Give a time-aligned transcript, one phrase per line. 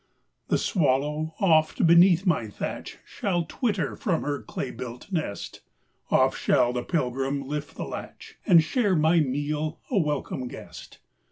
[0.47, 5.61] The swallow, oft, beneath my thatch, Shall twitter from her clay built nest;
[6.09, 10.97] Oft shall the pilgrim lift the latch, And share my meal, a welcome guest.